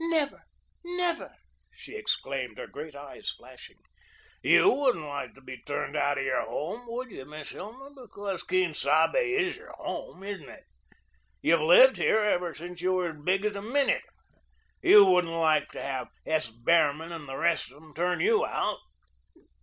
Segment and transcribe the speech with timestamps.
[0.03, 0.41] "Never,
[0.83, 1.35] never,"
[1.71, 3.77] she exclaimed, her great eyes flashing.
[4.41, 8.41] "YOU wouldn't like to be turned out of your home, would you, Miss Hilma, because
[8.41, 10.63] Quien Sabe is your home isn't it?
[11.43, 14.01] You've lived here ever since you were as big as a minute.
[14.81, 16.49] You wouldn't like to have S.
[16.49, 18.79] Behrman and the rest of 'em turn you out?"